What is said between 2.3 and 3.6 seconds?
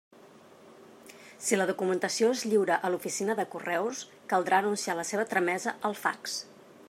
es lliura a l'Oficina de